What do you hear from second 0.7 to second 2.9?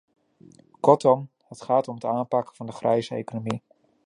Kortom, het gaat om het aanpakken van de